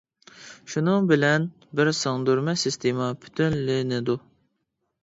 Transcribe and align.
شۇنىڭ 0.75 1.09
بىلەن 1.11 1.45
بىر 1.81 1.91
سىڭدۈرمە 1.99 2.59
سىستېما 2.65 3.13
پۈتۈنلىنىدۇ. 3.23 4.19